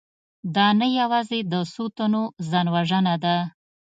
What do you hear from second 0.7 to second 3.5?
نه یوازې د څو تنو ځانوژنه ده